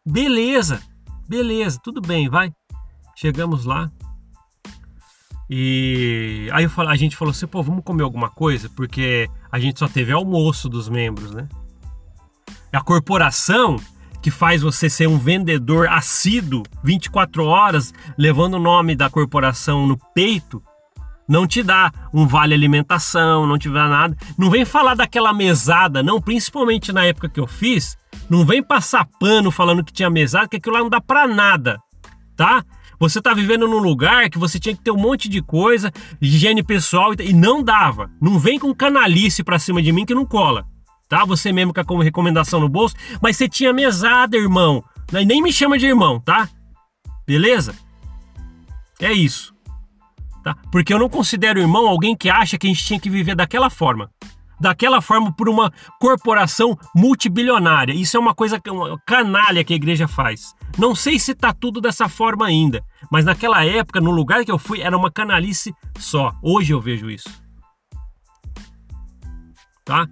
[0.06, 0.82] Beleza,
[1.28, 2.54] beleza, tudo bem, vai.
[3.15, 3.91] Chegamos lá.
[5.50, 9.60] E aí eu falo, a gente falou assim, pô, vamos comer alguma coisa, porque a
[9.60, 11.50] gente só teve almoço dos membros, né?
[12.72, 13.78] A corporação
[14.21, 19.97] que faz você ser um vendedor assíduo 24 horas, levando o nome da corporação no
[20.13, 20.62] peito,
[21.27, 24.17] não te dá um vale alimentação, não te dá nada.
[24.36, 27.95] Não vem falar daquela mesada, não, principalmente na época que eu fiz,
[28.27, 31.79] não vem passar pano falando que tinha mesada, que aquilo lá não dá para nada,
[32.36, 32.63] tá?
[32.99, 36.63] Você tá vivendo num lugar que você tinha que ter um monte de coisa, higiene
[36.63, 38.10] pessoal e não dava.
[38.19, 40.65] Não vem com canalice pra cima de mim que não cola
[41.10, 41.26] tá?
[41.26, 44.84] Você mesmo com a recomendação no bolso, mas você tinha mesada, irmão.
[45.12, 46.48] Nem me chama de irmão, tá?
[47.28, 47.76] Beleza?
[49.00, 49.54] É isso.
[50.43, 50.56] Tá?
[50.72, 53.69] Porque eu não considero irmão alguém que acha que a gente tinha que viver daquela
[53.69, 54.12] forma.
[54.60, 57.93] Daquela forma por uma corporação multibilionária.
[57.93, 60.54] Isso é uma coisa uma canalha que a igreja faz.
[60.78, 64.60] Não sei se tá tudo dessa forma ainda, mas naquela época, no lugar que eu
[64.60, 66.36] fui, era uma canalice só.
[66.43, 67.30] Hoje eu vejo isso.
[69.86, 70.08] Tá?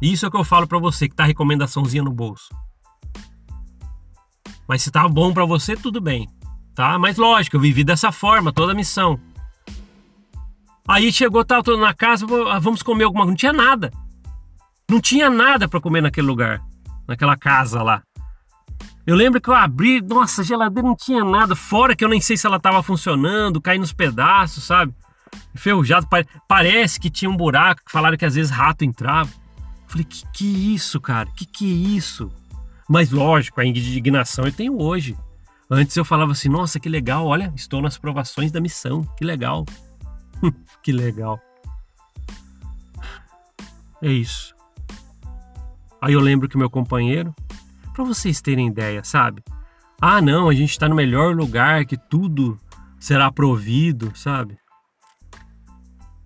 [0.00, 2.48] Isso é o que eu falo para você que tá recomendaçãozinha no bolso.
[4.68, 6.28] Mas se tá bom para você, tudo bem,
[6.74, 6.98] tá?
[6.98, 9.18] Mas lógico, eu vivi dessa forma, toda a missão.
[10.88, 13.30] Aí chegou, tava todo na casa, ah, vamos comer alguma coisa.
[13.30, 13.90] Não tinha nada.
[14.88, 16.62] Não tinha nada para comer naquele lugar,
[17.08, 18.02] naquela casa lá.
[19.04, 22.20] Eu lembro que eu abri, nossa, a geladeira não tinha nada, fora que eu nem
[22.20, 24.92] sei se ela tava funcionando, caindo nos pedaços, sabe?
[25.54, 26.08] Enferrujado,
[26.48, 29.30] parece que tinha um buraco, falaram que às vezes rato entrava.
[29.96, 31.26] Falei, que que isso, cara?
[31.34, 32.30] Que que isso?
[32.86, 35.16] Mas lógico, a indignação eu tenho hoje.
[35.70, 39.64] Antes eu falava assim, nossa, que legal, olha, estou nas provações da missão, que legal.
[40.82, 41.40] que legal.
[44.02, 44.54] É isso.
[45.98, 47.34] Aí eu lembro que meu companheiro,
[47.94, 49.42] para vocês terem ideia, sabe?
[49.98, 52.60] Ah, não, a gente está no melhor lugar, que tudo
[53.00, 54.58] será provido, sabe?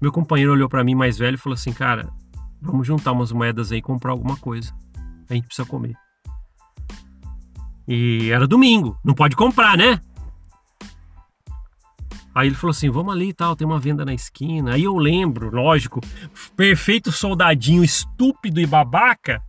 [0.00, 2.10] Meu companheiro olhou para mim mais velho e falou assim: "Cara,
[2.60, 4.74] vamos juntar umas moedas aí e comprar alguma coisa.
[5.28, 5.94] A gente precisa comer".
[7.86, 10.00] E era domingo, não pode comprar, né?
[12.34, 14.74] Aí ele falou assim: vamos ali e tal, tem uma venda na esquina.
[14.74, 16.00] Aí eu lembro, lógico,
[16.56, 19.42] perfeito soldadinho estúpido e babaca.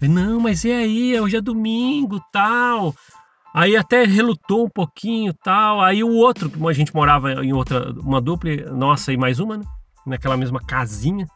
[0.00, 1.20] Não, mas e aí?
[1.20, 2.94] Hoje é domingo tal.
[3.52, 5.80] Aí até relutou um pouquinho tal.
[5.80, 9.64] Aí o outro, a gente morava em outra, uma dupla, nossa e mais uma, né?
[10.06, 11.26] Naquela mesma casinha.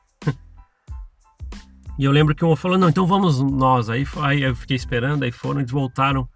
[1.98, 3.88] E eu lembro que um falou: não, então vamos nós.
[3.88, 6.28] Aí, aí eu fiquei esperando, aí foram, eles voltaram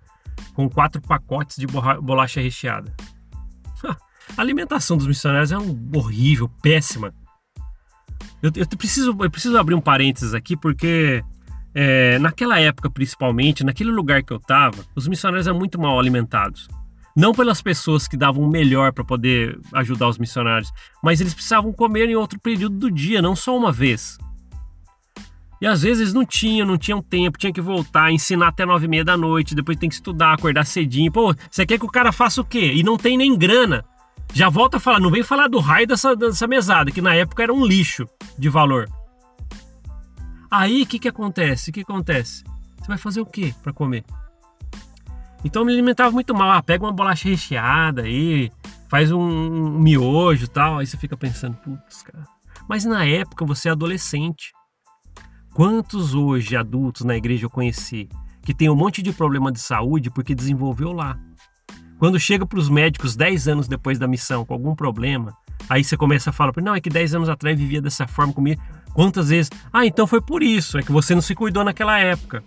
[0.54, 2.94] com quatro pacotes de bolacha recheada.
[4.36, 7.12] A alimentação dos missionários é um horrível, péssima.
[8.42, 11.24] Eu, eu, preciso, eu preciso abrir um parênteses aqui porque
[11.74, 16.68] é, naquela época, principalmente, naquele lugar que eu estava, os missionários eram muito mal alimentados.
[17.16, 20.70] Não pelas pessoas que davam o melhor para poder ajudar os missionários,
[21.02, 24.18] mas eles precisavam comer em outro período do dia, não só uma vez.
[25.60, 28.88] E às vezes não tinham, não tinham tempo, tinha que voltar, ensinar até nove e
[28.88, 31.10] meia da noite, depois tem que estudar, acordar cedinho.
[31.10, 32.72] Pô, você quer que o cara faça o quê?
[32.74, 33.84] E não tem nem grana.
[34.32, 37.42] Já volta a falar, não vem falar do raio dessa, dessa mesada, que na época
[37.42, 38.06] era um lixo
[38.38, 38.88] de valor.
[40.50, 41.70] Aí o que, que acontece?
[41.70, 42.44] O que acontece?
[42.78, 44.04] Você vai fazer o que para comer?
[45.44, 46.50] Então eu me alimentava muito mal.
[46.50, 48.50] Ah, pega uma bolacha recheada aí,
[48.88, 50.78] faz um, um miojo e tal.
[50.78, 52.24] Aí você fica pensando, putz, cara.
[52.68, 54.52] Mas na época você é adolescente.
[55.58, 58.08] Quantos hoje adultos na igreja eu conheci
[58.44, 61.18] que tem um monte de problema de saúde porque desenvolveu lá?
[61.98, 65.36] Quando chega para os médicos 10 anos depois da missão com algum problema,
[65.68, 68.62] aí você começa a falar, não, é que 10 anos atrás vivia dessa forma comigo.
[68.94, 69.50] Quantas vezes?
[69.72, 72.44] Ah, então foi por isso, é que você não se cuidou naquela época.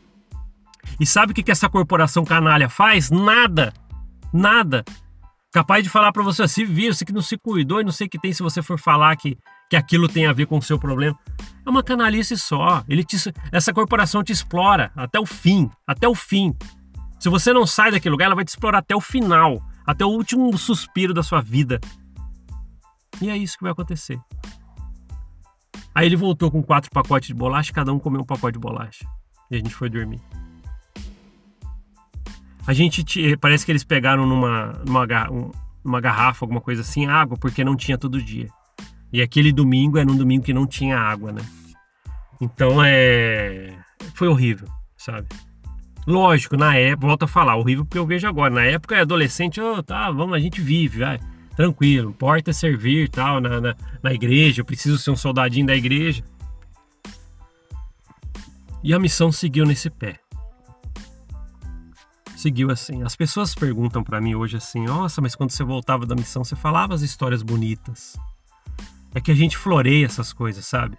[0.97, 3.11] E sabe o que, essa corporação canalha faz?
[3.11, 3.73] Nada.
[4.31, 4.85] Nada.
[5.51, 8.07] Capaz de falar para você, se vira, você que não se cuidou e não sei
[8.07, 9.37] o que tem se você for falar que,
[9.69, 11.17] que aquilo tem a ver com o seu problema.
[11.65, 12.81] É uma canalice só.
[12.87, 13.17] Ele te,
[13.51, 16.55] essa corporação te explora até o fim, até o fim.
[17.19, 20.09] Se você não sai daquele lugar, ela vai te explorar até o final, até o
[20.09, 21.81] último suspiro da sua vida.
[23.21, 24.17] E é isso que vai acontecer.
[25.93, 29.05] Aí ele voltou com quatro pacotes de bolacha, cada um comeu um pacote de bolacha.
[29.51, 30.21] E a gente foi dormir.
[32.65, 33.03] A gente
[33.37, 34.73] parece que eles pegaram numa,
[35.83, 38.47] numa, garrafa, alguma coisa assim, água, porque não tinha todo dia.
[39.11, 41.41] E aquele domingo era um domingo que não tinha água, né?
[42.39, 43.75] Então é.
[44.15, 45.27] Foi horrível, sabe?
[46.07, 48.53] Lógico, na época, volto a falar, horrível porque eu vejo agora.
[48.53, 51.19] Na época, é adolescente, oh, tá, vamos, a gente vive, vai,
[51.55, 52.09] tranquilo.
[52.09, 56.23] Importa servir tal, na, na, na igreja, eu preciso ser um soldadinho da igreja.
[58.83, 60.20] E a missão seguiu nesse pé.
[62.41, 63.03] Seguiu assim.
[63.03, 66.55] As pessoas perguntam para mim hoje assim: nossa, mas quando você voltava da missão, você
[66.55, 68.17] falava as histórias bonitas.
[69.13, 70.97] É que a gente floreia essas coisas, sabe?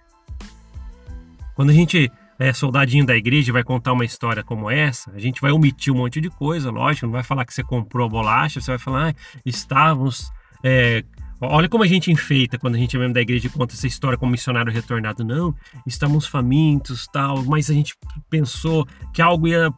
[1.56, 5.40] Quando a gente é, soldadinho da igreja vai contar uma história como essa, a gente
[5.40, 8.60] vai omitir um monte de coisa, lógico, não vai falar que você comprou a bolacha,
[8.60, 10.30] você vai falar, ah, estávamos.
[10.62, 11.02] É,
[11.42, 14.30] olha como a gente enfeita quando a gente mesmo da igreja conta essa história como
[14.30, 15.24] missionário retornado.
[15.24, 15.54] Não,
[15.86, 17.96] estamos famintos, tal, mas a gente
[18.30, 19.72] pensou que algo ia,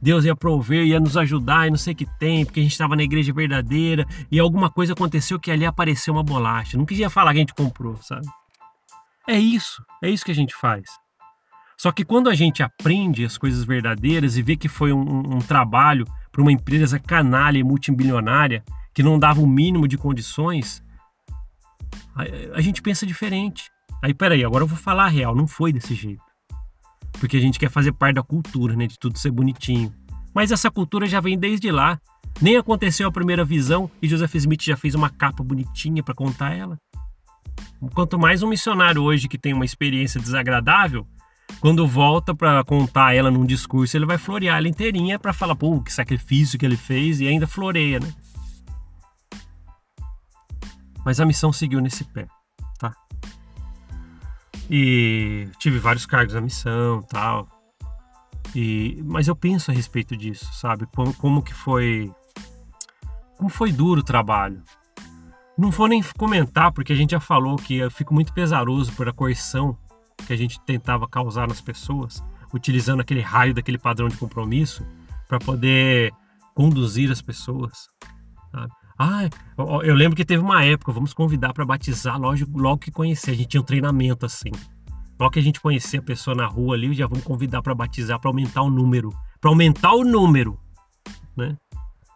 [0.00, 2.72] Deus ia prover, ia nos ajudar e não sei o que tem, porque a gente
[2.72, 6.78] estava na igreja verdadeira e alguma coisa aconteceu que ali apareceu uma bolacha.
[6.78, 8.26] Não queria falar que a gente comprou, sabe?
[9.28, 10.84] É isso, é isso que a gente faz.
[11.76, 15.38] Só que quando a gente aprende as coisas verdadeiras e vê que foi um, um
[15.38, 20.82] trabalho para uma empresa canalha e multimilionária que não dava o mínimo de condições,
[22.14, 23.70] a, a gente pensa diferente.
[24.02, 26.22] Aí, peraí, agora eu vou falar a real, não foi desse jeito.
[27.18, 28.86] Porque a gente quer fazer parte da cultura, né?
[28.86, 29.92] De tudo ser bonitinho.
[30.34, 32.00] Mas essa cultura já vem desde lá.
[32.40, 36.54] Nem aconteceu a primeira visão e Joseph Smith já fez uma capa bonitinha para contar
[36.54, 36.78] ela.
[37.92, 41.06] Quanto mais um missionário hoje que tem uma experiência desagradável,
[41.60, 45.80] quando volta para contar ela num discurso, ele vai florear ela inteirinha para falar, pô,
[45.80, 48.12] que sacrifício que ele fez e ainda floreia, né?
[51.04, 52.26] Mas a missão seguiu nesse pé,
[52.78, 52.94] tá?
[54.68, 57.48] E tive vários cargos na missão, tal.
[58.54, 60.86] E mas eu penso a respeito disso, sabe?
[60.94, 62.12] Como, como que foi
[63.36, 64.62] como foi duro o trabalho.
[65.56, 69.08] Não vou nem comentar porque a gente já falou que eu fico muito pesaroso por
[69.08, 69.76] a coerção
[70.26, 74.86] que a gente tentava causar nas pessoas, utilizando aquele raio daquele padrão de compromisso
[75.26, 76.12] para poder
[76.54, 77.88] conduzir as pessoas.
[78.50, 78.72] Sabe?
[79.02, 79.30] Ah,
[79.82, 83.30] eu lembro que teve uma época, vamos convidar para batizar logo, logo que conhecer.
[83.30, 84.50] A gente tinha um treinamento assim.
[85.18, 88.20] Logo que a gente conhecia a pessoa na rua ali, já vamos convidar para batizar
[88.20, 89.08] para aumentar o número.
[89.40, 90.60] Para aumentar o número.
[91.34, 91.56] Né?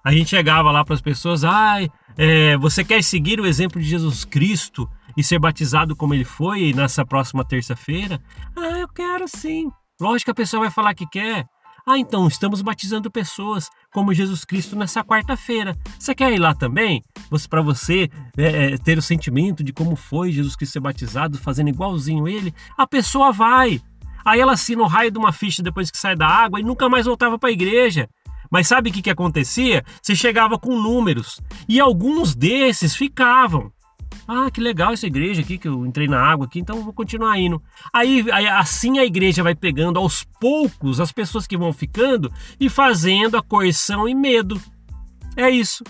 [0.05, 1.77] A gente chegava lá para as pessoas, ah,
[2.19, 6.75] é, você quer seguir o exemplo de Jesus Cristo e ser batizado como ele foi
[6.75, 8.21] nessa próxima terça-feira?
[8.55, 9.71] Ah, eu quero sim.
[9.99, 11.47] Lógico que a pessoa vai falar que quer.
[11.87, 15.77] Ah, então estamos batizando pessoas como Jesus Cristo nessa quarta-feira.
[15.99, 17.03] Você quer ir lá também?
[17.51, 21.69] Para você é, é, ter o sentimento de como foi Jesus Cristo ser batizado, fazendo
[21.69, 22.55] igualzinho ele?
[22.79, 23.83] A pessoa vai.
[24.25, 26.89] Aí ela assina o raio de uma ficha depois que sai da água e nunca
[26.89, 28.09] mais voltava para a igreja.
[28.51, 29.85] Mas sabe o que, que acontecia?
[30.01, 33.71] Você chegava com números e alguns desses ficavam.
[34.27, 37.39] Ah, que legal essa igreja aqui, que eu entrei na água aqui, então vou continuar
[37.39, 37.63] indo.
[37.93, 42.69] Aí, aí, assim a igreja vai pegando aos poucos as pessoas que vão ficando e
[42.69, 44.61] fazendo a coerção e medo.
[45.37, 45.85] É isso.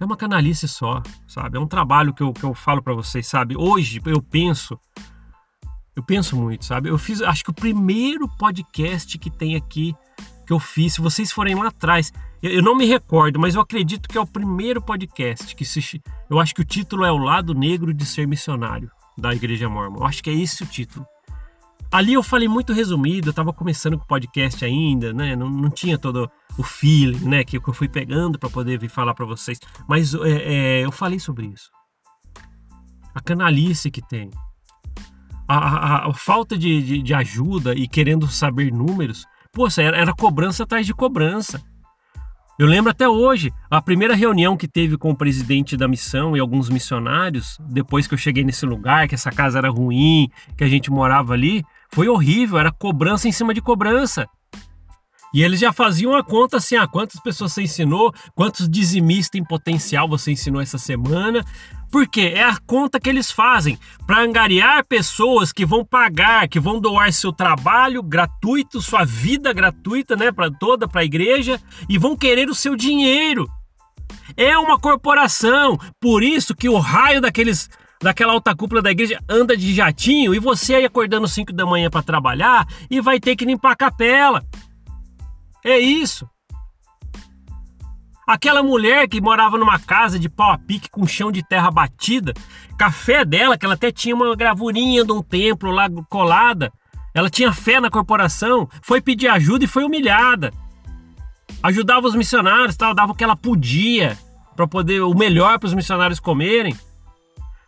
[0.00, 1.56] É uma canalice só, sabe?
[1.56, 3.56] É um trabalho que eu, que eu falo para vocês, sabe?
[3.56, 4.76] Hoje eu penso,
[5.94, 6.88] eu penso muito, sabe?
[6.88, 9.94] Eu fiz, acho que o primeiro podcast que tem aqui
[10.52, 12.12] que eu fiz, se vocês forem lá atrás,
[12.42, 16.02] eu não me recordo, mas eu acredito que é o primeiro podcast que se.
[16.28, 20.00] Eu acho que o título é O Lado Negro de Ser Missionário da Igreja Mormon.
[20.00, 21.06] Eu acho que é esse o título.
[21.90, 25.36] Ali eu falei muito resumido, eu estava começando com o podcast ainda, né?
[25.36, 27.44] Não, não tinha todo o feeling, né?
[27.44, 29.58] Que eu fui pegando para poder vir falar para vocês.
[29.88, 31.70] Mas é, é, eu falei sobre isso.
[33.14, 34.30] A canalice que tem.
[35.48, 39.26] A, a, a falta de, de, de, ajuda e querendo saber números.
[39.54, 41.62] Poxa, era, era cobrança atrás de cobrança.
[42.58, 46.40] Eu lembro até hoje, a primeira reunião que teve com o presidente da missão e
[46.40, 50.68] alguns missionários, depois que eu cheguei nesse lugar, que essa casa era ruim, que a
[50.68, 54.26] gente morava ali, foi horrível, era cobrança em cima de cobrança.
[55.32, 59.44] E eles já faziam a conta assim: ah, quantas pessoas você ensinou, quantos dizimistas em
[59.44, 61.44] potencial você ensinou essa semana.
[61.90, 66.80] Porque é a conta que eles fazem para angariar pessoas que vão pagar, que vão
[66.80, 72.16] doar seu trabalho gratuito, sua vida gratuita, né, para toda para a igreja e vão
[72.16, 73.46] querer o seu dinheiro.
[74.38, 77.68] É uma corporação, por isso que o raio daqueles
[78.02, 81.88] daquela alta cúpula da igreja anda de jatinho e você aí acordando 5 da manhã
[81.88, 84.42] para trabalhar e vai ter que limpar a capela.
[85.64, 86.28] É isso.
[88.26, 92.32] Aquela mulher que morava numa casa de pau a pique com chão de terra batida,
[92.78, 96.72] café dela, que ela até tinha uma gravurinha de um templo lá colada,
[97.14, 100.52] ela tinha fé na corporação, foi pedir ajuda e foi humilhada.
[101.62, 104.16] Ajudava os missionários, tal, dava o que ela podia
[104.56, 106.76] para poder o melhor para os missionários comerem.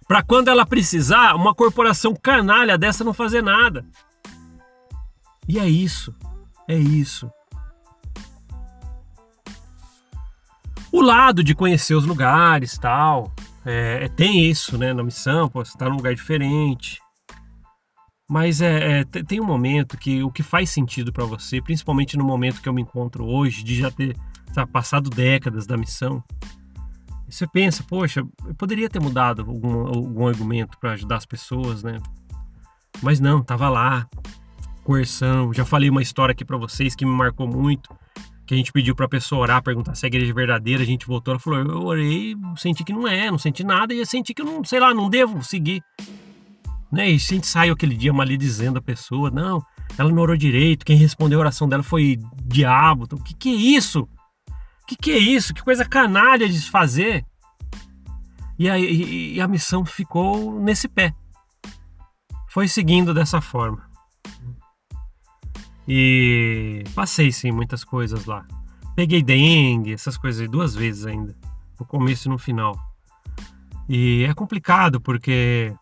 [0.06, 3.84] Para quando ela precisar, uma corporação canalha dessa não fazer nada.
[5.48, 6.14] E é isso.
[6.68, 7.30] É isso.
[10.94, 13.34] O lado de conhecer os lugares tal,
[13.66, 17.00] é, é, tem isso, né, na missão, pô, você tá num lugar diferente.
[18.30, 22.24] Mas é, é tem um momento que o que faz sentido para você, principalmente no
[22.24, 24.16] momento que eu me encontro hoje, de já ter
[24.52, 26.22] sabe, passado décadas da missão,
[27.28, 31.98] você pensa, poxa, eu poderia ter mudado algum, algum argumento para ajudar as pessoas, né?
[33.02, 34.06] Mas não, tava lá,
[34.84, 35.52] coerção.
[35.52, 37.92] Já falei uma história aqui para vocês que me marcou muito
[38.46, 41.06] que a gente pediu para a pessoa orar, perguntar se é igreja verdadeira, a gente
[41.06, 44.42] voltou, ela falou, eu orei, senti que não é, não senti nada e senti que
[44.42, 45.82] eu não, sei lá, não devo seguir.
[46.92, 47.10] Né?
[47.10, 49.64] E a gente saiu aquele dia dizendo a pessoa, não,
[49.96, 53.04] ela não orou direito, quem respondeu a oração dela foi diabo.
[53.04, 54.08] Então, o que que é isso?
[54.82, 55.54] O que que é isso?
[55.54, 57.24] Que coisa canalha de se fazer.
[58.58, 61.14] E a, e, e a missão ficou nesse pé.
[62.48, 63.83] Foi seguindo dessa forma.
[65.86, 68.46] E passei sim muitas coisas lá.
[68.96, 71.36] Peguei dengue, essas coisas duas vezes ainda,
[71.78, 72.78] no começo e no final.
[73.88, 75.74] E é complicado porque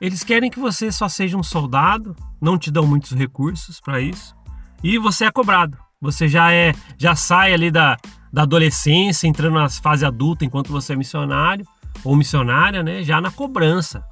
[0.00, 4.36] eles querem que você só seja um soldado, não te dão muitos recursos para isso,
[4.82, 5.78] e você é cobrado.
[6.00, 7.96] Você já é, já sai ali da,
[8.32, 11.66] da adolescência, entrando na fase adulta enquanto você é missionário
[12.04, 13.02] ou missionária, né?
[13.02, 14.04] Já na cobrança.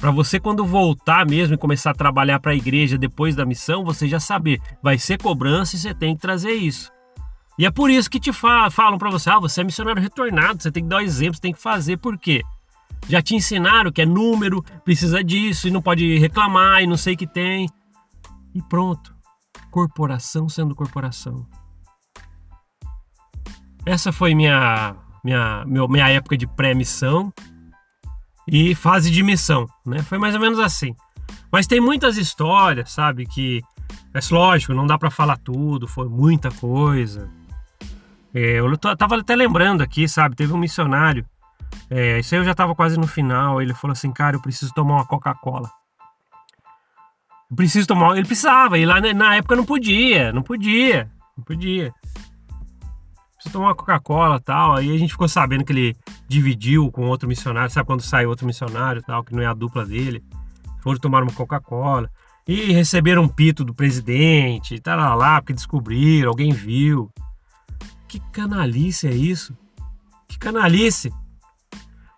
[0.00, 3.84] Para você quando voltar mesmo e começar a trabalhar para a igreja depois da missão,
[3.84, 6.92] você já saber, vai ser cobrança e você tem que trazer isso.
[7.58, 10.70] E é por isso que te falam para você, ah, você é missionário retornado, você
[10.70, 12.42] tem que dar o exemplo, você tem que fazer, por quê?
[13.08, 17.14] Já te ensinaram que é número, precisa disso e não pode reclamar e não sei
[17.14, 17.68] o que tem.
[18.54, 19.16] E pronto.
[19.70, 21.44] Corporação sendo corporação.
[23.84, 24.94] Essa foi minha
[25.24, 27.32] minha, minha época de pré-missão
[28.50, 30.02] e fase de missão, né?
[30.02, 30.94] Foi mais ou menos assim.
[31.52, 33.62] Mas tem muitas histórias, sabe, que
[34.14, 37.30] é lógico, não dá para falar tudo, foi muita coisa.
[38.34, 40.36] É, eu tava até lembrando aqui, sabe?
[40.36, 41.24] Teve um missionário.
[41.90, 43.60] É, isso aí eu já tava quase no final.
[43.60, 45.70] Ele falou assim: Cara, eu preciso tomar uma Coca-Cola.
[47.50, 48.16] Eu preciso tomar.
[48.16, 51.94] Ele precisava, e lá na época não podia, não podia, não podia.
[53.48, 54.74] Tomar uma Coca-Cola tal.
[54.74, 55.96] Aí a gente ficou sabendo que ele
[56.28, 57.70] dividiu com outro missionário.
[57.70, 60.22] Sabe quando sai outro missionário tal, que não é a dupla dele?
[60.80, 62.10] Foram tomar uma Coca-Cola.
[62.46, 67.12] E receberam um pito do presidente, e tal lá, porque descobriram, alguém viu.
[68.08, 69.54] Que canalice é isso?
[70.26, 71.12] Que canalice!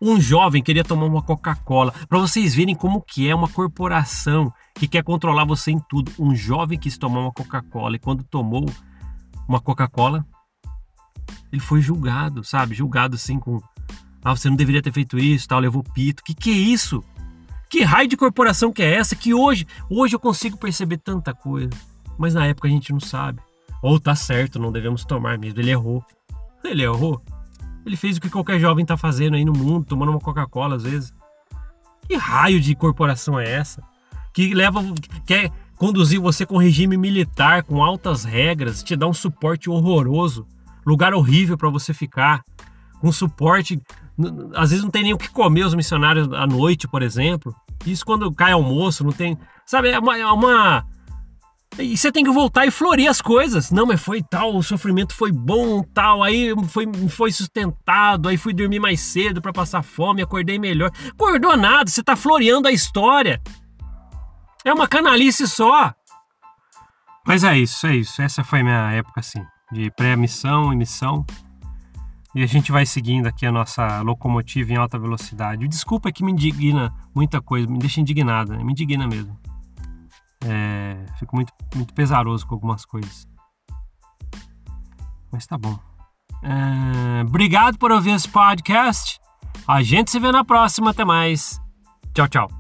[0.01, 4.89] Um jovem queria tomar uma Coca-Cola, para vocês verem como que é uma corporação que
[4.89, 6.13] quer controlar você em tudo.
[6.19, 8.65] Um jovem quis tomar uma Coca-Cola e quando tomou
[9.49, 10.25] uma Coca-Cola,
[11.53, 12.75] ele foi julgado, sabe?
[12.75, 13.61] Julgado assim com
[14.23, 16.23] ah, você não deveria ter feito isso, tal, levou pito.
[16.23, 17.03] Que que é isso?
[17.71, 19.17] Que raio de corporação que é essa?
[19.17, 21.71] Que hoje, hoje eu consigo perceber tanta coisa,
[22.19, 23.41] mas na época a gente não sabe.
[23.83, 25.59] Ou tá certo, não devemos tomar mesmo.
[25.61, 26.05] Ele errou.
[26.63, 27.23] Ele errou.
[27.87, 30.83] Ele fez o que qualquer jovem tá fazendo aí no mundo, tomando uma Coca-Cola às
[30.83, 31.15] vezes.
[32.07, 33.83] Que raio de corporação é essa?
[34.35, 34.83] Que leva.
[35.25, 40.47] quer conduzir você com regime militar, com altas regras, te dá um suporte horroroso,
[40.87, 42.43] lugar horrível para você ficar,
[43.01, 43.81] com suporte.
[44.55, 47.55] Às vezes não tem nem o que comer os missionários à noite, por exemplo.
[47.87, 49.39] Isso quando cai almoço, não tem.
[49.65, 50.87] Sabe, é uma, é uma
[51.79, 53.71] e você tem que voltar e florir as coisas.
[53.71, 58.53] Não, mas foi tal, o sofrimento foi bom, tal, aí foi, foi sustentado, aí fui
[58.53, 60.91] dormir mais cedo para passar fome, acordei melhor.
[61.11, 63.41] Acordou nada, você tá floreando a história.
[64.65, 65.95] É uma canalice só.
[67.27, 68.21] Mas é isso, é isso.
[68.21, 71.25] Essa foi minha época assim, de pré-missão e missão.
[72.35, 75.67] E a gente vai seguindo aqui a nossa locomotiva em alta velocidade.
[75.67, 78.63] Desculpa que me indigna muita coisa, me deixa indignada, né?
[78.63, 79.37] me indigna mesmo.
[80.45, 83.29] É, fico muito, muito pesaroso com algumas coisas.
[85.33, 85.79] Mas tá bom.
[86.43, 89.21] É, obrigado por ouvir esse podcast.
[89.67, 90.91] A gente se vê na próxima.
[90.91, 91.61] Até mais.
[92.15, 92.60] Tchau, tchau.